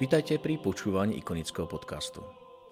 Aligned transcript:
Vítajte 0.00 0.40
pri 0.40 0.56
počúvaní 0.56 1.20
ikonického 1.20 1.68
podcastu. 1.68 2.24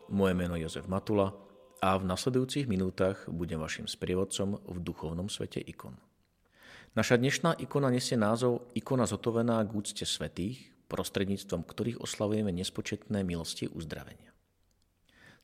Moje 0.09 0.33
meno 0.33 0.57
je 0.57 0.65
Jozef 0.65 0.89
Matula 0.89 1.37
a 1.77 2.01
v 2.01 2.09
nasledujúcich 2.09 2.65
minútach 2.65 3.29
budem 3.29 3.61
vašim 3.61 3.85
sprievodcom 3.85 4.57
v 4.65 4.77
duchovnom 4.81 5.29
svete 5.29 5.61
ikon. 5.61 6.01
Naša 6.97 7.21
dnešná 7.21 7.61
ikona 7.61 7.93
nesie 7.93 8.17
názov 8.17 8.73
Ikona 8.73 9.05
zotovená 9.05 9.61
k 9.61 9.77
úcte 9.77 10.09
svetých, 10.09 10.73
prostredníctvom 10.89 11.69
ktorých 11.69 12.01
oslavujeme 12.01 12.49
nespočetné 12.49 13.21
milosti 13.29 13.69
uzdravenia. 13.69 14.33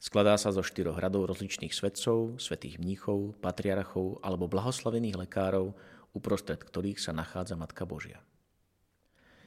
Skladá 0.01 0.41
sa 0.41 0.57
zo 0.57 0.65
štyroch 0.65 0.96
radov 0.96 1.29
rozličných 1.29 1.77
svetcov, 1.77 2.41
svetých 2.41 2.80
mníchov, 2.80 3.37
patriarchov 3.45 4.24
alebo 4.24 4.48
blahoslavených 4.48 5.29
lekárov, 5.29 5.77
uprostred 6.16 6.65
ktorých 6.65 6.96
sa 6.96 7.13
nachádza 7.13 7.60
Matka 7.60 7.85
Božia. 7.85 8.24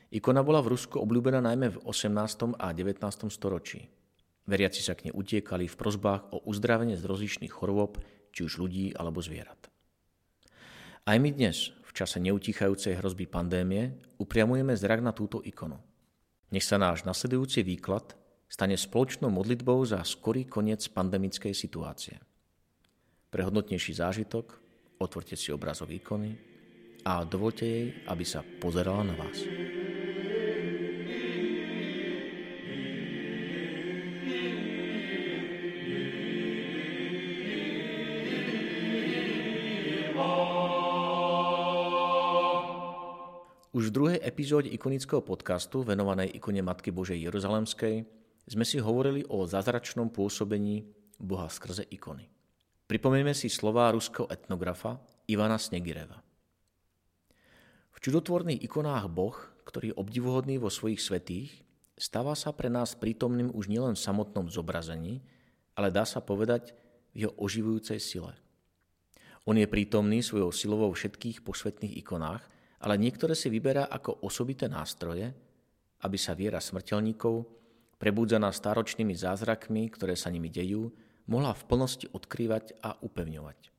Ikona 0.07 0.39
bola 0.39 0.63
v 0.63 0.71
Rusku 0.71 1.03
obľúbená 1.03 1.43
najmä 1.43 1.67
v 1.75 1.77
18. 1.83 2.55
a 2.55 2.71
19. 2.71 3.27
storočí. 3.27 3.91
Veriaci 4.47 4.79
sa 4.79 4.95
k 4.95 5.11
nej 5.11 5.13
utiekali 5.13 5.67
v 5.67 5.75
prozbách 5.75 6.31
o 6.31 6.47
uzdravenie 6.47 6.95
z 6.95 7.03
rozličných 7.03 7.51
chorôb, 7.51 7.99
či 8.31 8.47
už 8.47 8.63
ľudí 8.63 8.95
alebo 8.95 9.19
zvierat. 9.19 9.67
Aj 11.03 11.17
my 11.19 11.27
dnes, 11.35 11.75
v 11.83 11.91
čase 11.91 12.23
neutichajúcej 12.23 12.95
hrozby 12.95 13.27
pandémie, 13.27 13.99
upriamujeme 14.15 14.79
zrak 14.79 15.03
na 15.03 15.11
túto 15.11 15.43
ikonu. 15.43 15.75
Nech 16.55 16.63
sa 16.63 16.79
náš 16.79 17.03
nasledujúci 17.03 17.67
výklad 17.67 18.15
stane 18.47 18.79
spoločnou 18.79 19.27
modlitbou 19.27 19.83
za 19.83 19.99
skorý 20.07 20.47
koniec 20.47 20.87
pandemickej 20.87 21.51
situácie. 21.51 22.15
Pre 23.27 23.41
hodnotnejší 23.43 23.99
zážitok 23.99 24.55
otvorte 25.03 25.35
si 25.35 25.51
obrazov 25.51 25.91
ikony 25.91 26.31
a 27.03 27.27
dovolte 27.27 27.67
jej, 27.67 27.87
aby 28.07 28.23
sa 28.23 28.39
pozerala 28.63 29.03
na 29.03 29.15
vás. 29.19 29.43
Už 43.77 43.93
v 43.93 43.95
druhej 44.01 44.19
epizóde 44.25 44.73
ikonického 44.73 45.21
podcastu 45.21 45.85
venovanej 45.85 46.33
ikone 46.33 46.65
Matky 46.65 46.89
Božej 46.89 47.29
Jeruzalemskej 47.29 48.09
sme 48.49 48.65
si 48.65 48.81
hovorili 48.81 49.21
o 49.29 49.45
zázračnom 49.45 50.09
pôsobení 50.09 50.89
Boha 51.21 51.45
skrze 51.45 51.85
ikony. 51.93 52.25
Pripomenieme 52.89 53.37
si 53.37 53.53
slová 53.53 53.93
ruského 53.93 54.25
etnografa 54.33 54.97
Ivana 55.29 55.61
Snegireva. 55.61 56.17
V 57.93 57.97
čudotvorných 58.01 58.65
ikonách 58.65 59.13
Boh, 59.13 59.37
ktorý 59.69 59.93
je 59.93 59.99
obdivuhodný 60.01 60.57
vo 60.57 60.73
svojich 60.73 60.97
svetých, 60.97 61.61
stáva 61.93 62.33
sa 62.33 62.57
pre 62.57 62.73
nás 62.73 62.97
prítomným 62.97 63.53
už 63.53 63.69
nielen 63.69 63.93
v 63.93 64.01
samotnom 64.01 64.49
zobrazení, 64.49 65.21
ale 65.77 65.93
dá 65.93 66.01
sa 66.01 66.17
povedať 66.17 66.73
v 67.13 67.29
jeho 67.29 67.33
oživujúcej 67.37 68.01
sile. 68.01 68.33
On 69.45 69.53
je 69.53 69.69
prítomný 69.69 70.25
svojou 70.25 70.49
silou 70.49 70.81
vo 70.81 70.97
všetkých 70.97 71.45
posvetných 71.45 72.01
ikonách– 72.01 72.41
ale 72.81 72.95
niektoré 73.01 73.33
si 73.33 73.49
vyberá 73.49 73.89
ako 73.89 74.21
osobité 74.21 74.69
nástroje, 74.69 75.33
aby 76.05 76.17
sa 76.17 76.37
viera 76.37 76.61
smrteľníkov, 76.61 77.45
prebudzaná 77.97 78.53
stáročnými 78.53 79.17
zázrakmi, 79.17 79.89
ktoré 79.89 80.13
sa 80.13 80.29
nimi 80.29 80.53
dejú, 80.53 80.93
mohla 81.25 81.57
v 81.57 81.65
plnosti 81.65 82.05
odkrývať 82.13 82.77
a 82.85 82.93
upevňovať. 83.01 83.73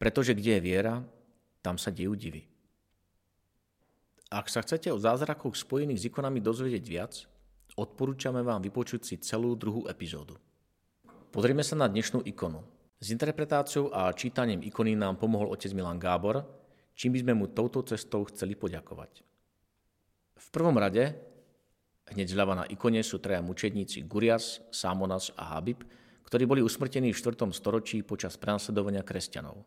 Pretože 0.00 0.32
kde 0.32 0.56
je 0.56 0.64
viera, 0.64 0.94
tam 1.60 1.76
sa 1.76 1.92
dejú 1.92 2.16
divy. 2.16 2.48
Ak 4.28 4.48
sa 4.52 4.60
chcete 4.60 4.92
o 4.92 5.00
zázrakoch 5.00 5.56
spojených 5.56 6.04
s 6.04 6.08
ikonami 6.12 6.40
dozvedieť 6.40 6.84
viac, 6.84 7.12
odporúčame 7.76 8.44
vám 8.44 8.60
vypočuť 8.60 9.00
si 9.04 9.14
celú 9.20 9.56
druhú 9.56 9.88
epizódu. 9.88 10.36
Pozrime 11.28 11.64
sa 11.64 11.76
na 11.76 11.88
dnešnú 11.88 12.24
ikonu. 12.24 12.64
S 12.98 13.14
interpretáciou 13.14 13.94
a 13.94 14.10
čítaním 14.10 14.64
ikony 14.64 14.98
nám 14.98 15.20
pomohol 15.20 15.54
otec 15.54 15.70
Milan 15.70 16.00
Gábor, 16.00 16.42
čím 16.98 17.14
by 17.14 17.22
sme 17.22 17.32
mu 17.38 17.46
touto 17.46 17.86
cestou 17.86 18.26
chceli 18.26 18.58
poďakovať. 18.58 19.22
V 20.34 20.48
prvom 20.50 20.74
rade, 20.74 21.14
hneď 22.10 22.26
zľava 22.34 22.54
na 22.58 22.64
ikone 22.66 22.98
sú 23.06 23.22
traja 23.22 23.38
mučedníci 23.38 24.02
Gurias, 24.02 24.58
Samonas 24.74 25.30
a 25.38 25.54
Habib, 25.54 25.86
ktorí 26.26 26.44
boli 26.44 26.60
usmrtení 26.60 27.14
v 27.14 27.20
4. 27.22 27.46
storočí 27.54 28.02
počas 28.02 28.34
prenasledovania 28.34 29.06
kresťanov. 29.06 29.62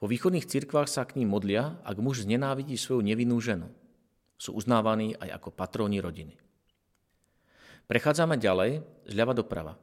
Vo 0.00 0.06
východných 0.08 0.48
cirkvách 0.48 0.88
sa 0.88 1.04
k 1.04 1.20
ním 1.20 1.28
modlia, 1.28 1.76
ak 1.84 2.00
muž 2.00 2.24
znenávidí 2.24 2.72
svoju 2.80 3.04
nevinnú 3.04 3.36
ženu. 3.36 3.68
Sú 4.40 4.56
uznávaní 4.56 5.12
aj 5.20 5.36
ako 5.36 5.52
patróni 5.52 6.00
rodiny. 6.00 6.40
Prechádzame 7.84 8.40
ďalej, 8.40 8.80
zľava 9.04 9.36
doprava. 9.36 9.74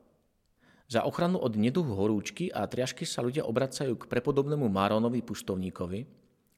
Za 0.90 1.06
ochranu 1.06 1.38
od 1.38 1.54
neduhu 1.54 1.94
horúčky 1.94 2.50
a 2.50 2.66
triažky 2.66 3.06
sa 3.06 3.22
ľudia 3.22 3.46
obracajú 3.46 3.94
k 4.00 4.10
prepodobnému 4.10 4.66
Máronovi 4.66 5.22
pustovníkovi, 5.22 6.17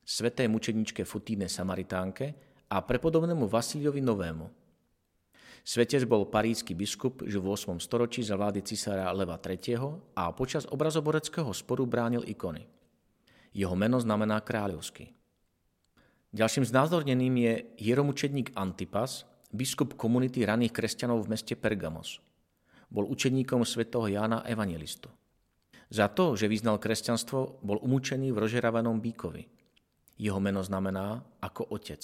svetej 0.10 0.50
mučeničke 0.50 1.06
Futíne 1.06 1.46
Samaritánke 1.46 2.34
a 2.74 2.82
prepodobnému 2.82 3.46
Vasiliovi 3.46 4.02
Novému. 4.02 4.50
Svetec 5.62 6.02
bol 6.10 6.26
parísky 6.26 6.74
biskup, 6.74 7.22
žil 7.30 7.46
v 7.46 7.54
8. 7.54 7.78
storočí 7.78 8.26
za 8.26 8.34
vlády 8.34 8.66
cisára 8.66 9.14
Leva 9.14 9.38
III. 9.38 10.18
a 10.18 10.34
počas 10.34 10.66
obrazoboreckého 10.66 11.54
sporu 11.54 11.86
bránil 11.86 12.26
ikony. 12.26 12.66
Jeho 13.54 13.78
meno 13.78 14.02
znamená 14.02 14.42
kráľovský. 14.42 15.14
Ďalším 16.34 16.66
znázorneným 16.66 17.36
je 17.38 17.54
hieromučedník 17.78 18.58
Antipas, 18.58 19.30
biskup 19.54 19.94
komunity 19.94 20.42
raných 20.42 20.74
kresťanov 20.74 21.26
v 21.26 21.38
meste 21.38 21.54
Pergamos. 21.54 22.18
Bol 22.90 23.06
učeníkom 23.06 23.62
svätého 23.62 24.10
Jána 24.10 24.42
Evangelistu. 24.50 25.14
Za 25.94 26.10
to, 26.10 26.34
že 26.34 26.50
vyznal 26.50 26.82
kresťanstvo, 26.82 27.62
bol 27.62 27.78
umúčený 27.78 28.34
v 28.34 28.42
rožeravanom 28.42 28.98
bíkovi– 28.98 29.46
jeho 30.20 30.40
meno 30.44 30.60
znamená 30.60 31.24
ako 31.40 31.72
otec. 31.72 32.04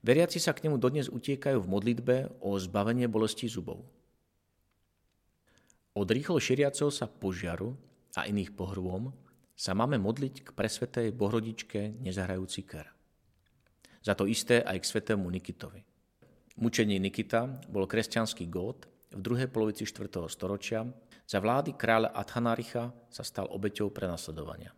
Veriaci 0.00 0.40
sa 0.40 0.56
k 0.56 0.68
nemu 0.68 0.80
dodnes 0.80 1.12
utiekajú 1.12 1.60
v 1.60 1.70
modlitbe 1.70 2.16
o 2.40 2.56
zbavenie 2.56 3.08
bolesti 3.08 3.48
zubov. 3.48 3.84
Od 5.94 6.08
rýchlo 6.08 6.40
šíriaceho 6.40 6.88
sa 6.88 7.06
požiaru 7.06 7.76
a 8.16 8.26
iných 8.26 8.56
pohrôm 8.56 9.12
sa 9.54 9.76
máme 9.76 10.00
modliť 10.00 10.34
k 10.42 10.48
presvetej 10.50 11.14
bohrodičke 11.14 12.02
nezahrajúci 12.02 12.66
ker. 12.66 12.90
Za 14.04 14.18
to 14.18 14.26
isté 14.28 14.60
aj 14.60 14.82
k 14.82 14.88
svetému 14.90 15.24
Nikitovi. 15.30 15.80
Mučení 16.60 16.98
Nikita 17.00 17.64
bol 17.70 17.88
kresťanský 17.88 18.50
gót 18.50 18.90
v 19.14 19.20
druhej 19.22 19.48
polovici 19.48 19.86
4. 19.86 20.10
storočia. 20.28 20.84
Za 21.24 21.40
vlády 21.40 21.72
kráľa 21.78 22.12
Adhanaricha 22.12 22.92
sa 23.08 23.24
stal 23.24 23.48
obeťou 23.48 23.88
prenasledovania 23.88 24.74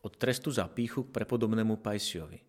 od 0.00 0.12
trestu 0.16 0.48
za 0.48 0.68
píchu 0.68 1.08
k 1.08 1.12
prepodobnému 1.12 1.80
Pajsiovi. 1.80 2.40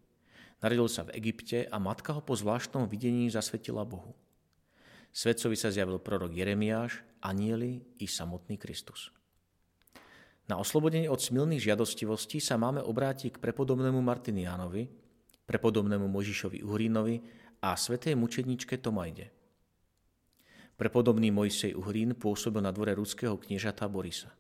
Narodil 0.62 0.88
sa 0.88 1.04
v 1.10 1.18
Egypte 1.18 1.66
a 1.66 1.78
matka 1.82 2.14
ho 2.14 2.22
po 2.22 2.38
zvláštnom 2.38 2.86
videní 2.86 3.28
zasvetila 3.34 3.82
Bohu. 3.82 4.14
Svetcovi 5.12 5.60
sa 5.60 5.74
zjavil 5.74 6.00
prorok 6.00 6.32
Jeremiáš, 6.32 7.04
anieli 7.20 7.84
i 8.00 8.08
samotný 8.08 8.56
Kristus. 8.56 9.12
Na 10.48 10.60
oslobodenie 10.60 11.12
od 11.12 11.20
smilných 11.20 11.64
žiadostivostí 11.64 12.40
sa 12.40 12.56
máme 12.56 12.80
obrátiť 12.84 13.36
k 13.36 13.42
prepodobnému 13.44 14.00
Martiniánovi, 14.00 14.88
prepodobnému 15.48 16.08
Možišovi 16.08 16.64
Uhrínovi 16.64 17.20
a 17.64 17.76
svetej 17.76 18.16
mučedničke 18.16 18.80
Tomajde. 18.80 19.32
Prepodobný 20.80 21.30
Mojsej 21.30 21.78
Uhrín 21.78 22.18
pôsobil 22.18 22.64
na 22.64 22.74
dvore 22.74 22.98
ruského 22.98 23.38
kniežata 23.38 23.86
Borisa. 23.86 24.34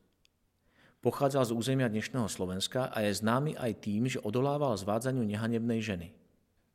Pochádzal 1.01 1.49
z 1.49 1.57
územia 1.57 1.89
dnešného 1.89 2.29
Slovenska 2.29 2.93
a 2.93 3.01
je 3.01 3.09
známy 3.09 3.57
aj 3.57 3.73
tým, 3.81 4.05
že 4.05 4.21
odolával 4.21 4.77
zvádzaniu 4.77 5.25
nehanebnej 5.25 5.81
ženy. 5.81 6.13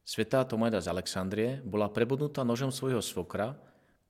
Svetá 0.02 0.43
Tomajda 0.43 0.82
z 0.82 0.90
Alexandrie 0.90 1.50
bola 1.62 1.87
prebodnutá 1.87 2.43
nožom 2.43 2.75
svojho 2.75 2.99
svokra, 2.99 3.55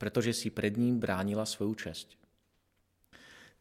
pretože 0.01 0.33
si 0.33 0.49
pred 0.49 0.73
ním 0.73 0.97
bránila 0.97 1.45
svoju 1.45 1.69
česť. 1.77 2.17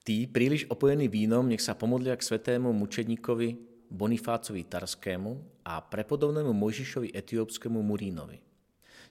Tí, 0.01 0.25
príliš 0.25 0.65
opojení 0.73 1.13
vínom, 1.13 1.45
nech 1.45 1.61
sa 1.61 1.77
pomodlia 1.77 2.17
k 2.17 2.25
svetému 2.25 2.73
mučedníkovi 2.73 3.49
Bonifácovi 3.93 4.65
Tarskému 4.65 5.61
a 5.61 5.85
prepodobnému 5.85 6.57
Mojžišovi 6.57 7.13
etiópskému 7.13 7.85
Murínovi. 7.85 8.41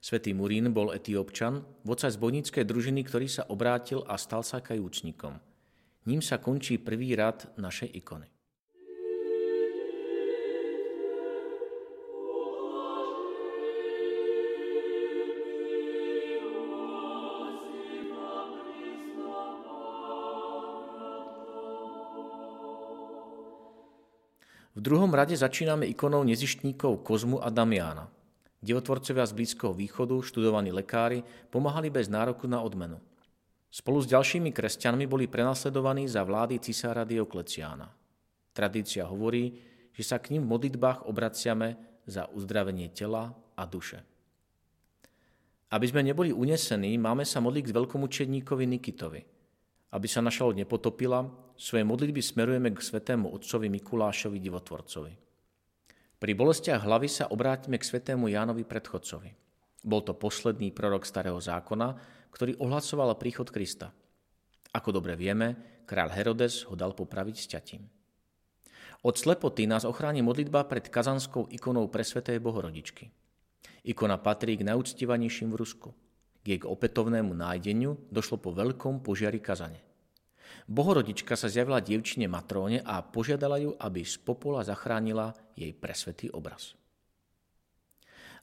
Svetý 0.01 0.33
Murín 0.33 0.73
bol 0.73 0.97
etiópčan, 0.97 1.61
vodca 1.85 2.09
z 2.09 2.17
bojníckej 2.17 2.65
družiny, 2.65 3.05
ktorý 3.05 3.29
sa 3.29 3.45
obrátil 3.53 4.01
a 4.09 4.17
stal 4.17 4.41
sa 4.41 4.65
kajúcnikom. 4.65 5.37
Ním 6.05 6.21
sa 6.21 6.37
končí 6.37 6.77
prvý 6.77 7.17
rad 7.17 7.49
našej 7.57 7.89
ikony. 7.97 8.29
V 24.75 24.83
druhom 24.83 25.09
rade 25.09 25.33
začíname 25.33 25.87
ikonou 25.87 26.21
nezištníkov 26.27 27.01
Kozmu 27.01 27.41
a 27.41 27.49
Damiana. 27.49 28.11
Divotvorcovia 28.61 29.25
z 29.25 29.33
Blízkoho 29.33 29.73
východu, 29.73 30.21
študovaní 30.21 30.69
lekári, 30.69 31.23
pomáhali 31.49 31.89
bez 31.89 32.11
nároku 32.11 32.45
na 32.45 32.61
odmenu. 32.61 33.01
Spolu 33.75 33.99
s 33.99 34.07
ďalšími 34.07 34.55
kresťanmi 34.55 35.03
boli 35.03 35.27
prenasledovaní 35.27 36.07
za 36.07 36.23
vlády 36.23 36.63
cisára 36.63 37.03
Diokleciána. 37.03 37.91
Tradícia 38.55 39.03
hovorí, 39.03 39.59
že 39.91 40.03
sa 40.07 40.15
k 40.23 40.31
ním 40.31 40.47
v 40.47 40.55
modlitbách 40.55 41.11
obraciame 41.11 41.75
za 42.07 42.31
uzdravenie 42.31 42.87
tela 42.95 43.35
a 43.59 43.67
duše. 43.67 43.99
Aby 45.75 45.91
sme 45.91 46.07
neboli 46.07 46.31
unesení, 46.31 46.95
máme 46.95 47.27
sa 47.27 47.43
modliť 47.43 47.67
k 47.67 47.75
veľkomučedníkovi 47.75 48.63
Nikitovi– 48.63 49.21
aby 49.95 50.07
sa 50.11 50.19
naša 50.19 50.43
loď 50.43 50.67
nepotopila, 50.67 51.23
svoje 51.55 51.87
modlitby 51.87 52.19
smerujeme 52.19 52.67
k 52.75 52.83
svetému 52.83 53.31
otcovi 53.31 53.71
Mikulášovi 53.71 54.43
divotvorcovi. 54.43 55.13
Pri 56.19 56.31
bolestiach 56.35 56.83
hlavy 56.83 57.07
sa 57.07 57.31
obrátime 57.31 57.79
k 57.79 57.87
svetému 57.87 58.27
Jánovi 58.27 58.67
predchodcovi. 58.67 59.31
Bol 59.85 60.01
to 60.01 60.17
posledný 60.17 60.73
prorok 60.73 61.05
starého 61.05 61.37
zákona, 61.37 61.93
ktorý 62.33 62.57
ohlasoval 62.57 63.13
príchod 63.21 63.45
Krista. 63.53 63.93
Ako 64.73 64.89
dobre 64.89 65.13
vieme, 65.13 65.81
král 65.85 66.09
Herodes 66.09 66.65
ho 66.65 66.73
dal 66.73 66.97
popraviť 66.97 67.35
sťatím. 67.37 67.85
Od 69.05 69.15
slepoty 69.15 69.69
nás 69.69 69.85
ochráni 69.85 70.25
modlitba 70.25 70.65
pred 70.65 70.89
kazanskou 70.89 71.47
ikonou 71.53 71.87
presvetej 71.93 72.41
Bohorodičky. 72.41 73.13
Ikona 73.85 74.17
patrí 74.17 74.57
k 74.57 74.65
najúctivanejším 74.65 75.53
v 75.53 75.59
Rusku– 75.61 75.89
k 76.45 76.53
jej 76.53 76.61
opätovnému 76.61 77.33
nájdeniu 77.33 77.97
došlo 78.13 78.37
po 78.37 78.53
veľkom 78.53 79.01
požiari 79.01 79.41
kazane. 79.41 79.81
Bohorodička 80.69 81.33
sa 81.33 81.49
zjavila 81.49 81.81
dievčine 81.81 82.29
Matróne 82.29 82.85
a 82.85 83.01
požiadala 83.01 83.57
ju, 83.57 83.73
aby 83.81 84.05
z 84.05 84.21
popola 84.21 84.61
zachránila 84.61 85.33
jej 85.57 85.73
presvetý 85.73 86.29
obraz. 86.29 86.77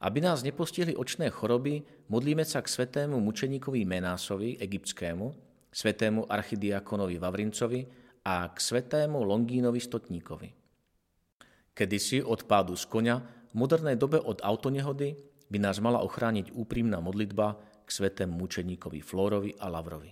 Aby 0.03 0.19
nás 0.19 0.43
nepostihli 0.43 0.99
očné 0.99 1.31
choroby, 1.31 1.87
modlíme 2.11 2.43
sa 2.43 2.59
k 2.59 2.67
svetému 2.67 3.23
mučeníkovi 3.23 3.87
Menásovi, 3.87 4.59
egyptskému, 4.59 5.27
svetému 5.71 6.27
archidiakonovi 6.27 7.23
Vavrincovi 7.23 7.87
a 8.27 8.51
k 8.51 8.57
svetému 8.59 9.23
Longínovi 9.23 9.79
Stotníkovi. 9.79 10.51
Kedysi 11.71 12.19
od 12.19 12.51
pádu 12.51 12.75
z 12.75 12.85
konia, 12.91 13.23
v 13.23 13.55
modernej 13.55 13.95
dobe 13.95 14.19
od 14.19 14.43
autonehody 14.43 15.15
by 15.47 15.59
nás 15.63 15.79
mala 15.79 16.03
ochrániť 16.03 16.51
úprimná 16.51 16.99
modlitba 16.99 17.55
k 17.87 17.89
svetému 17.89 18.35
mučeníkovi 18.35 18.99
Flórovi 19.07 19.55
a 19.63 19.71
Lavrovi. 19.71 20.11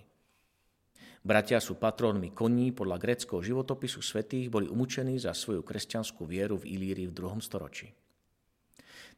Bratia 1.21 1.59
sú 1.61 1.77
patrónmi 1.77 2.33
koní, 2.33 2.73
podľa 2.73 2.97
gréckého 2.97 3.43
životopisu 3.43 3.99
svetých 4.01 4.47
boli 4.49 4.71
umúčení 4.71 5.19
za 5.19 5.35
svoju 5.35 5.61
kresťanskú 5.61 6.25
vieru 6.25 6.57
v 6.57 6.79
Ilírii 6.79 7.11
v 7.11 7.13
2. 7.13 7.43
storočí. 7.43 7.93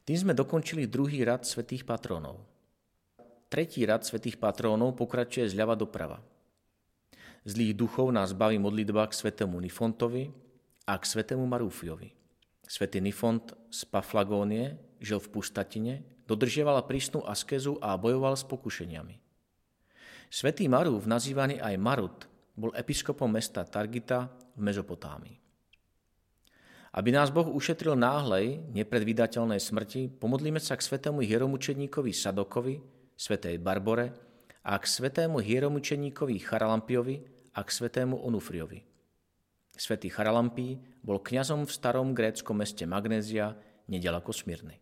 Tým 0.04 0.28
sme 0.28 0.32
dokončili 0.36 0.84
druhý 0.84 1.24
rad 1.24 1.48
svetých 1.48 1.88
patrónov. 1.88 2.44
Tretí 3.48 3.88
rad 3.88 4.04
svetých 4.04 4.36
patrónov 4.36 4.92
pokračuje 5.00 5.48
zľava 5.48 5.72
doprava. 5.80 6.20
Zlých 7.48 7.76
duchov 7.76 8.12
nás 8.12 8.36
baví 8.36 8.60
modlitba 8.60 9.08
k 9.08 9.16
svetému 9.16 9.56
Nifontovi 9.60 10.28
a 10.84 10.96
k 10.96 11.04
svetému 11.04 11.44
Marúfiovi. 11.48 12.12
Svetý 12.64 13.00
Nifont 13.00 13.52
z 13.68 13.80
Paflagónie 13.88 14.76
žil 15.00 15.20
v 15.20 15.28
pustatine, 15.28 15.94
dodržiaval 16.24 16.84
prísnu 16.88 17.20
askezu 17.24 17.76
a 17.84 17.96
bojoval 18.00 18.36
s 18.36 18.44
pokušeniami. 18.48 19.20
Svetý 20.32 20.68
Marúf, 20.72 21.04
nazývaný 21.04 21.60
aj 21.60 21.74
Marut, 21.76 22.18
bol 22.56 22.72
episkopom 22.72 23.28
mesta 23.28 23.64
Targita 23.68 24.32
v 24.56 24.60
Mezopotámii. 24.64 25.43
Aby 26.94 27.10
nás 27.10 27.34
Boh 27.34 27.50
ušetril 27.50 27.98
náhlej, 27.98 28.62
nepredvídateľnej 28.70 29.58
smrti, 29.58 30.14
pomodlíme 30.14 30.62
sa 30.62 30.78
k 30.78 30.86
svetému 30.86 31.26
hieromučeníkovi 31.26 32.14
Sadokovi, 32.14 32.78
svetej 33.18 33.58
Barbore 33.58 34.14
a 34.62 34.78
k 34.78 34.84
svetému 34.86 35.42
hieromučeníkovi 35.42 36.38
Charalampiovi 36.38 37.16
a 37.58 37.66
k 37.66 37.68
svetému 37.68 38.14
Onufriovi. 38.22 38.86
Svetý 39.74 40.06
Charalampí 40.06 40.78
bol 41.02 41.18
kňazom 41.18 41.66
v 41.66 41.74
starom 41.74 42.14
gréckom 42.14 42.62
meste 42.62 42.86
Magnézia, 42.86 43.58
nedaleko 43.90 44.30
Smyrny. 44.30 44.78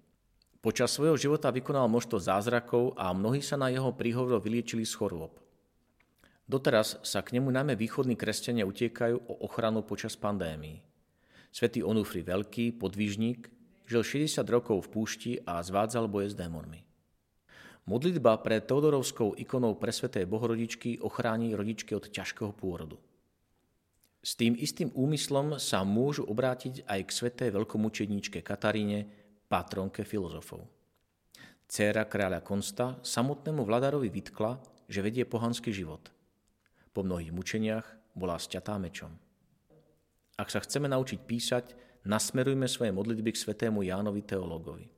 Počas 0.60 0.92
svojho 0.92 1.16
života 1.16 1.48
vykonal 1.48 1.88
množstvo 1.88 2.20
zázrakov 2.20 2.92
a 2.94 3.08
mnohí 3.16 3.40
sa 3.40 3.56
na 3.56 3.72
jeho 3.72 3.88
príhovor 3.96 4.36
vyliečili 4.44 4.84
z 4.84 4.94
chorôb. 5.00 5.40
Doteraz 6.44 7.00
sa 7.00 7.24
k 7.24 7.40
nemu 7.40 7.48
najmä 7.48 7.72
východní 7.72 8.20
kresťania 8.20 8.68
utiekajú 8.68 9.16
o 9.16 9.34
ochranu 9.48 9.80
počas 9.80 10.12
pandémií. 10.12 10.91
Svetý 11.52 11.84
Onufri 11.84 12.24
Veľký, 12.24 12.72
podvížnik, 12.80 13.52
žil 13.84 14.00
60 14.00 14.40
rokov 14.48 14.88
v 14.88 14.92
púšti 14.96 15.32
a 15.44 15.60
zvádzal 15.60 16.08
boje 16.08 16.32
s 16.32 16.34
démonmi. 16.34 16.80
Modlitba 17.84 18.40
pre 18.40 18.64
Teodorovskou 18.64 19.36
ikonou 19.36 19.76
presvetej 19.76 20.24
Bohorodičky 20.24 21.04
ochráni 21.04 21.52
rodičky 21.52 21.92
od 21.92 22.08
ťažkého 22.08 22.56
pôrodu. 22.56 22.96
S 24.24 24.32
tým 24.32 24.56
istým 24.56 24.88
úmyslom 24.96 25.60
sa 25.60 25.84
môžu 25.84 26.24
obrátiť 26.24 26.88
aj 26.88 27.00
k 27.04 27.10
svetej 27.10 27.50
veľkomučedníčke 27.52 28.40
Kataríne, 28.40 29.10
patronke 29.50 30.08
filozofov. 30.08 30.64
Céra 31.68 32.08
kráľa 32.08 32.40
Konsta 32.40 32.96
samotnému 33.04 33.66
vladarovi 33.66 34.08
vytkla, 34.08 34.56
že 34.88 35.04
vedie 35.04 35.28
pohanský 35.28 35.68
život. 35.68 36.08
Po 36.96 37.04
mnohých 37.04 37.34
mučeniach 37.34 38.16
bola 38.16 38.40
sťatá 38.40 38.80
mečom. 38.80 39.12
Ak 40.42 40.50
sa 40.50 40.58
chceme 40.58 40.90
naučiť 40.90 41.22
písať, 41.22 41.64
nasmerujme 42.02 42.66
svoje 42.66 42.90
modlitby 42.90 43.30
k 43.30 43.42
svetému 43.46 43.86
Jánovi 43.86 44.26
teológovi. 44.26 44.90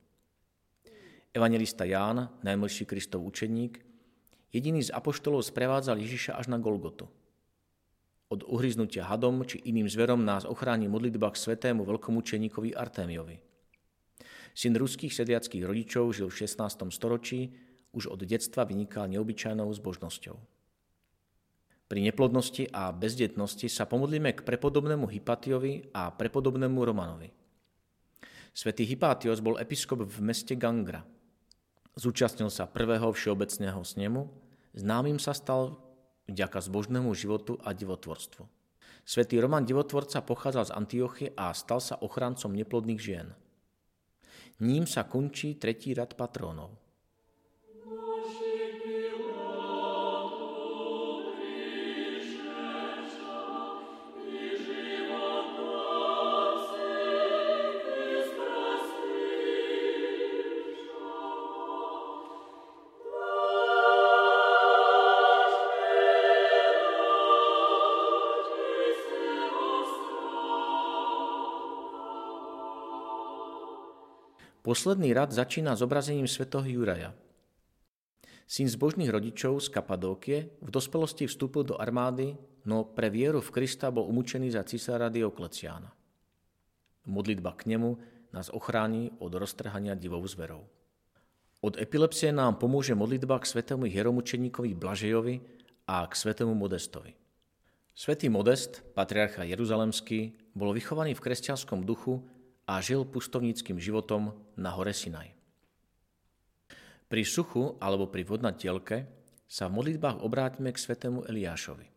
Evangelista 1.29 1.85
Ján, 1.85 2.33
najmlší 2.41 2.89
Kristov 2.89 3.21
učeník, 3.21 3.77
jediný 4.49 4.81
z 4.81 4.89
apoštolov 4.89 5.45
sprevádzal 5.45 6.01
Ježiša 6.01 6.41
až 6.41 6.49
na 6.49 6.57
Golgotu. 6.57 7.05
Od 8.33 8.41
uhryznutia 8.41 9.05
hadom 9.05 9.45
či 9.45 9.61
iným 9.69 9.85
zverom 9.85 10.25
nás 10.25 10.49
ochráni 10.49 10.89
modlitba 10.89 11.29
k 11.29 11.37
svetému 11.37 11.85
veľkomučeníkovi 11.85 12.73
Artémiovi. 12.73 13.37
Syn 14.57 14.73
ruských 14.73 15.13
sediackých 15.13 15.61
rodičov 15.61 16.09
žil 16.09 16.33
v 16.33 16.41
16. 16.41 16.89
storočí, 16.89 17.53
už 17.93 18.09
od 18.09 18.25
detstva 18.25 18.65
vynikal 18.65 19.05
neobyčajnou 19.13 19.69
zbožnosťou. 19.77 20.54
Pri 21.85 22.01
neplodnosti 22.01 22.65
a 22.73 22.89
bezdetnosti 22.89 23.69
sa 23.69 23.85
pomodlíme 23.85 24.33
k 24.33 24.41
prepodobnému 24.41 25.05
Hypatiovi 25.05 25.93
a 25.93 26.09
prepodobnému 26.09 26.79
Romanovi. 26.81 27.29
Svetý 28.55 28.89
Hypatios 28.89 29.43
bol 29.43 29.61
episkop 29.61 30.01
v 30.01 30.17
meste 30.25 30.57
Gangra. 30.57 31.05
Zúčastnil 31.93 32.49
sa 32.49 32.65
prvého 32.65 33.13
všeobecného 33.13 33.81
snemu, 33.85 34.25
známym 34.73 35.21
sa 35.21 35.37
stal 35.37 35.77
vďaka 36.25 36.63
zbožnému 36.65 37.13
životu 37.13 37.61
a 37.61 37.71
divotvorstvu. 37.75 38.43
Svetý 39.05 39.37
Roman 39.37 39.61
divotvorca 39.61 40.25
pochádzal 40.25 40.65
z 40.65 40.75
Antiochy 40.75 41.25
a 41.37 41.53
stal 41.53 41.77
sa 41.77 42.01
ochrancom 42.01 42.49
neplodných 42.49 43.01
žien– 43.01 43.29
ním 44.59 44.87
sa 44.87 45.03
končí 45.03 45.59
tretí 45.59 45.91
rad 45.91 46.15
patrónov. 46.15 46.84
Posledný 74.75 75.15
rad 75.15 75.31
začína 75.31 75.71
zobrazením 75.71 76.27
svetého 76.27 76.67
Juraja. 76.67 77.15
Syn 78.43 78.67
zbožných 78.67 79.07
rodičov 79.07 79.63
z 79.63 79.71
Kapadókie 79.71 80.51
v 80.59 80.67
dospelosti 80.67 81.31
vstúpil 81.31 81.63
do 81.63 81.79
armády, 81.79 82.35
no 82.67 82.83
pre 82.83 83.07
vieru 83.07 83.39
v 83.39 83.55
Krista 83.55 83.87
bol 83.87 84.03
umúčený 84.11 84.51
za 84.51 84.67
cisára 84.67 85.07
Diokleciána. 85.07 85.95
Modlitba 87.07 87.55
k 87.55 87.71
nemu 87.71 87.95
nás 88.35 88.51
ochráni 88.51 89.15
od 89.23 89.31
roztrhania 89.39 89.95
divou 89.95 90.19
zverov. 90.27 90.67
Od 91.63 91.79
epilepsie 91.79 92.35
nám 92.35 92.59
pomôže 92.59 92.91
modlitba 92.99 93.39
k 93.39 93.47
svetému 93.47 93.87
hieromučeníkovi 93.87 94.75
Blažejovi 94.75 95.39
a 95.87 96.03
k 96.03 96.11
svetému 96.19 96.51
Modestovi. 96.51 97.15
Svetý 97.95 98.27
Modest, 98.27 98.83
patriarcha 98.91 99.47
Jeruzalemský, 99.47 100.35
bol 100.51 100.75
vychovaný 100.75 101.15
v 101.15 101.23
kresťanskom 101.31 101.87
duchu 101.87 102.27
a 102.65 102.81
žil 102.81 103.05
pustovníckým 103.05 103.77
životom 103.77 104.33
na 104.57 104.73
hore 104.73 104.93
Sinaj. 104.93 105.33
Pri 107.05 107.21
suchu 107.21 107.77
alebo 107.77 108.09
pri 108.09 108.25
vodnatielke 108.25 109.05
sa 109.45 109.69
v 109.69 109.77
modlitbách 109.77 110.25
obrátime 110.25 110.73
k 110.73 110.81
svetému 110.81 111.29
Eliášovi. 111.29 111.87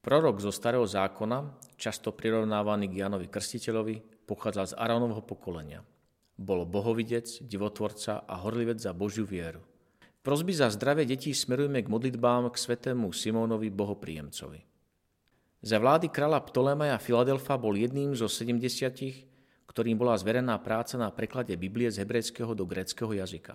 Prorok 0.00 0.40
zo 0.40 0.54
starého 0.54 0.86
zákona, 0.86 1.60
často 1.76 2.14
prirovnávaný 2.14 2.88
k 2.88 3.04
Janovi 3.04 3.28
Krstiteľovi, 3.28 4.24
pochádzal 4.24 4.72
z 4.72 4.74
Arónovho 4.78 5.20
pokolenia. 5.26 5.84
Bol 6.40 6.64
bohovidec, 6.64 7.44
divotvorca 7.44 8.24
a 8.24 8.34
horlivec 8.40 8.80
za 8.80 8.96
Božiu 8.96 9.28
vieru. 9.28 9.60
Prosby 10.24 10.56
za 10.56 10.72
zdravie 10.72 11.04
detí 11.04 11.36
smerujeme 11.36 11.84
k 11.84 11.92
modlitbám 11.92 12.48
k 12.48 12.56
svetému 12.56 13.12
Simónovi 13.12 13.68
bohopríjemcovi. 13.68 14.64
Za 15.60 15.76
vlády 15.76 16.08
kráľa 16.08 16.40
Ptolemaja 16.48 16.96
Filadelfa 16.96 17.60
bol 17.60 17.76
jedným 17.76 18.16
zo 18.16 18.24
70, 18.24 19.29
ktorým 19.70 19.94
bola 19.94 20.18
zverená 20.18 20.58
práca 20.58 20.98
na 20.98 21.14
preklade 21.14 21.54
Biblie 21.54 21.86
z 21.94 22.02
hebrejského 22.02 22.58
do 22.58 22.66
gréckého 22.66 23.14
jazyka. 23.14 23.54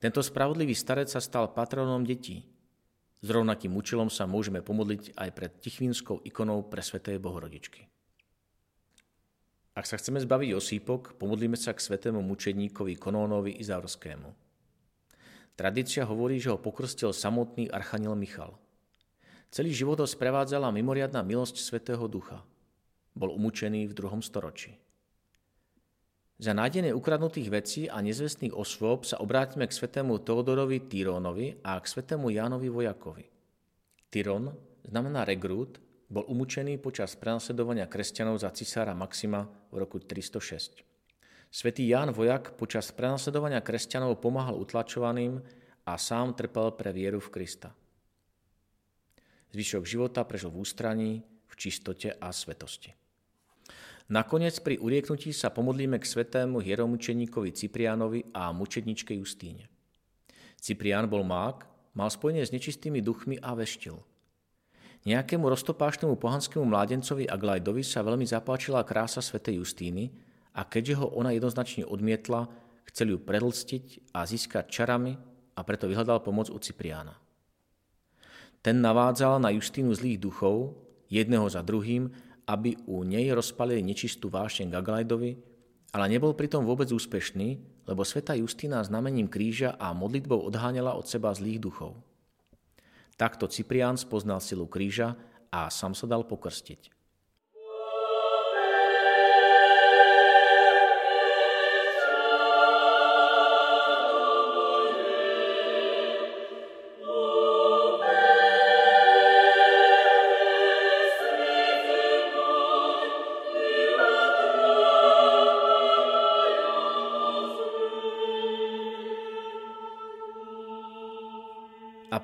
Tento 0.00 0.24
spravodlivý 0.24 0.72
starec 0.72 1.12
sa 1.12 1.20
stal 1.20 1.52
patronom 1.52 2.00
detí. 2.00 2.48
S 3.20 3.28
rovnakým 3.28 3.76
účelom 3.76 4.08
sa 4.08 4.24
môžeme 4.24 4.64
pomodliť 4.64 5.12
aj 5.16 5.30
pred 5.36 5.52
tichvínskou 5.60 6.24
ikonou 6.24 6.64
pre 6.64 6.80
svetej 6.80 7.20
Bohorodičky. 7.20 7.84
Ak 9.76 9.84
sa 9.84 10.00
chceme 10.00 10.16
zbaviť 10.16 10.56
osýpok, 10.56 11.20
pomodlíme 11.20 11.60
sa 11.60 11.76
k 11.76 11.84
svetému 11.84 12.24
mučeníkovi 12.24 12.96
Konónovi 12.96 13.60
Izaurskému. 13.60 14.32
Tradícia 15.56 16.08
hovorí, 16.08 16.40
že 16.40 16.52
ho 16.52 16.60
pokrstil 16.60 17.12
samotný 17.12 17.68
archaniel 17.68 18.16
Michal. 18.16 18.56
Celý 19.52 19.76
život 19.76 20.00
ho 20.00 20.08
sprevádzala 20.08 20.72
mimoriadná 20.72 21.20
milosť 21.20 21.60
Svetého 21.60 22.08
Ducha. 22.08 22.40
Bol 23.16 23.32
umúčený 23.32 23.88
v 23.88 23.96
druhom 23.96 24.20
storočí. 24.20 24.76
Za 26.36 26.52
nájdenie 26.52 26.92
ukradnutých 26.92 27.48
vecí 27.48 27.82
a 27.88 28.04
nezvestných 28.04 28.52
osôb 28.52 29.08
sa 29.08 29.16
obrátime 29.24 29.64
k 29.64 29.72
svetému 29.72 30.20
Teodorovi 30.20 30.84
Tyrónovi 30.84 31.64
a 31.64 31.80
k 31.80 31.88
svetému 31.88 32.28
Jánovi 32.28 32.68
Vojakovi. 32.68 33.24
Tyrón 34.12 34.52
znamená 34.84 35.24
regrút, 35.24 35.80
bol 36.12 36.28
umúčený 36.28 36.76
počas 36.76 37.16
prenasledovania 37.16 37.88
kresťanov 37.88 38.44
za 38.44 38.52
cisára 38.52 38.92
Maxima 38.92 39.48
v 39.72 39.80
roku 39.80 39.96
306. 39.96 40.84
Svetý 41.48 41.88
Ján 41.88 42.12
Vojak 42.12 42.60
počas 42.60 42.92
prenasledovania 42.92 43.64
kresťanov 43.64 44.20
pomáhal 44.20 44.60
utlačovaným 44.60 45.40
a 45.88 45.96
sám 45.96 46.36
trpel 46.36 46.68
pre 46.76 46.92
vieru 46.92 47.16
v 47.16 47.32
Krista. 47.32 47.72
Zvyšok 49.56 49.88
života 49.88 50.20
prežil 50.28 50.52
v 50.52 50.60
ústraní, 50.60 51.12
v 51.48 51.54
čistote 51.56 52.12
a 52.12 52.28
svetosti. 52.28 53.05
Nakoniec 54.06 54.62
pri 54.62 54.78
urieknutí 54.78 55.34
sa 55.34 55.50
pomodlíme 55.50 55.98
k 55.98 56.06
svetému 56.06 56.62
hieromučeníkovi 56.62 57.50
Cipriánovi 57.50 58.30
a 58.30 58.54
mučedničke 58.54 59.10
Justíne. 59.18 59.66
Ciprián 60.62 61.10
bol 61.10 61.26
mák, 61.26 61.66
mal 61.98 62.06
spojenie 62.06 62.46
s 62.46 62.54
nečistými 62.54 63.02
duchmi 63.02 63.42
a 63.42 63.58
veštil. 63.58 63.98
Nejakému 65.10 65.50
roztopášnemu 65.50 66.18
pohanskému 66.22 66.62
mládencovi 66.66 67.26
Aglajdovi 67.26 67.82
sa 67.82 68.06
veľmi 68.06 68.22
zapáčila 68.22 68.86
krása 68.86 69.18
svätej 69.18 69.58
Justíny 69.58 70.14
a 70.54 70.62
keďže 70.62 71.02
ho 71.02 71.06
ona 71.10 71.34
jednoznačne 71.34 71.82
odmietla, 71.82 72.46
chcel 72.86 73.14
ju 73.14 73.18
predlstiť 73.18 74.14
a 74.14 74.22
získať 74.22 74.70
čarami 74.70 75.18
a 75.58 75.60
preto 75.66 75.90
vyhľadal 75.90 76.22
pomoc 76.22 76.46
u 76.54 76.58
Cipriána. 76.62 77.18
Ten 78.62 78.78
navádzal 78.82 79.42
na 79.42 79.50
Justínu 79.50 79.94
zlých 79.98 80.22
duchov, 80.22 80.78
jedného 81.10 81.46
za 81.50 81.62
druhým, 81.62 82.10
aby 82.46 82.78
u 82.86 83.02
nej 83.02 83.26
rozpalili 83.34 83.82
nečistú 83.82 84.30
vášeň 84.30 84.70
Gaglajdovi, 84.70 85.36
ale 85.92 86.06
nebol 86.10 86.32
pritom 86.32 86.64
vôbec 86.64 86.88
úspešný, 86.88 87.60
lebo 87.86 88.02
sveta 88.02 88.34
Justina 88.38 88.82
znamením 88.82 89.30
kríža 89.30 89.74
a 89.78 89.94
modlitbou 89.94 90.46
odháňala 90.46 90.94
od 90.96 91.06
seba 91.06 91.30
zlých 91.34 91.62
duchov. 91.62 91.98
Takto 93.16 93.48
Cyprián 93.48 93.96
spoznal 93.96 94.40
silu 94.40 94.68
kríža 94.68 95.16
a 95.52 95.68
sám 95.72 95.96
sa 95.96 96.08
dal 96.08 96.26
pokrstiť. 96.26 96.95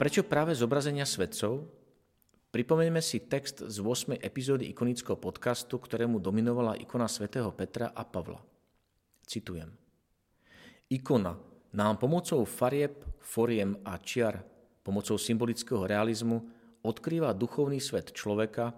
Prečo 0.03 0.27
práve 0.27 0.51
zobrazenia 0.59 1.07
svetcov? 1.07 1.63
Pripomenieme 2.51 2.99
si 2.99 3.23
text 3.23 3.63
z 3.63 3.79
8. 3.79 4.19
epizódy 4.19 4.67
ikonického 4.75 5.15
podcastu, 5.15 5.79
ktorému 5.79 6.19
dominovala 6.19 6.75
ikona 6.75 7.07
svätého 7.07 7.55
Petra 7.55 7.95
a 7.95 8.03
Pavla. 8.03 8.43
Citujem. 9.23 9.71
Ikona 10.91 11.39
nám 11.79 12.03
pomocou 12.03 12.43
farieb, 12.43 12.99
foriem 13.23 13.79
a 13.87 13.95
čiar, 14.03 14.43
pomocou 14.83 15.15
symbolického 15.15 15.87
realizmu 15.87 16.51
odkrýva 16.83 17.31
duchovný 17.31 17.79
svet 17.79 18.11
človeka, 18.11 18.75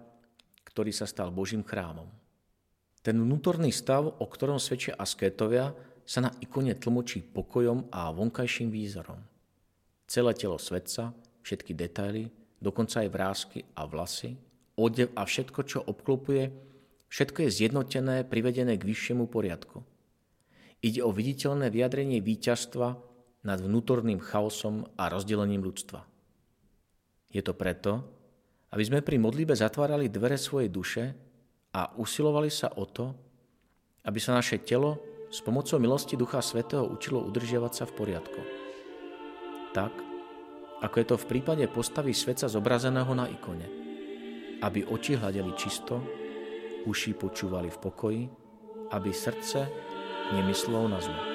ktorý 0.61 0.93
sa 0.93 1.09
stal 1.09 1.33
Božím 1.33 1.65
chrámom. 1.65 2.05
Ten 3.01 3.17
vnútorný 3.17 3.73
stav, 3.73 4.05
o 4.05 4.25
ktorom 4.29 4.61
svedčia 4.61 4.93
askétovia, 4.93 5.73
sa 6.05 6.21
na 6.21 6.29
ikone 6.37 6.77
tlmočí 6.77 7.25
pokojom 7.25 7.89
a 7.89 8.13
vonkajším 8.13 8.69
výzorom– 8.69 9.25
celé 10.05 10.31
telo 10.37 10.57
svetca, 10.61 11.13
všetky 11.41 11.73
detaily, 11.73 12.29
dokonca 12.61 13.05
aj 13.05 13.09
vrázky 13.09 13.59
a 13.77 13.85
vlasy, 13.85 14.37
odev 14.77 15.13
a 15.13 15.25
všetko, 15.25 15.59
čo 15.65 15.79
obklopuje, 15.85 16.49
všetko 17.09 17.45
je 17.45 17.49
zjednotené, 17.49 18.25
privedené 18.25 18.77
k 18.77 18.87
vyššiemu 18.87 19.25
poriadku. 19.29 19.85
Ide 20.81 21.01
o 21.01 21.13
viditeľné 21.13 21.73
vyjadrenie 21.73 22.21
víťazstva 22.21 22.87
nad 23.45 23.59
vnútorným 23.61 24.21
chaosom 24.21 24.85
a 24.97 25.09
rozdelením 25.09 25.61
ľudstva. 25.61 26.05
Je 27.29 27.41
to 27.41 27.53
preto, 27.53 28.05
aby 28.73 28.83
sme 28.85 29.05
pri 29.05 29.17
modlibe 29.21 29.53
zatvárali 29.53 30.09
dvere 30.09 30.37
svojej 30.37 30.69
duše 30.69 31.03
a 31.73 31.93
usilovali 31.97 32.49
sa 32.49 32.73
o 32.75 32.85
to, 32.85 33.13
aby 34.05 34.19
sa 34.21 34.37
naše 34.37 34.61
telo 34.61 35.01
s 35.33 35.41
pomocou 35.41 35.81
milosti 35.81 36.13
Ducha 36.13 36.39
Svetého 36.39 36.85
učilo 36.85 37.25
udržiavať 37.25 37.71
sa 37.73 37.83
v 37.89 37.95
poriadku 37.97 38.64
tak, 39.75 39.91
ako 40.79 40.95
je 40.95 41.07
to 41.11 41.15
v 41.19 41.29
prípade 41.35 41.67
postavy 41.67 42.15
sveca 42.15 42.47
zobrazeného 42.47 43.11
na 43.11 43.27
ikone, 43.27 43.67
aby 44.63 44.87
oči 44.87 45.19
hľadeli 45.19 45.51
čisto, 45.59 45.99
uši 46.87 47.11
počúvali 47.19 47.67
v 47.67 47.81
pokoji, 47.83 48.23
aby 48.95 49.11
srdce 49.11 49.67
nemyslelo 50.31 50.87
na 50.87 50.99
zlo. 51.03 51.34